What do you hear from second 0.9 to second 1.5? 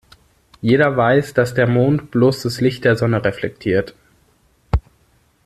weiß,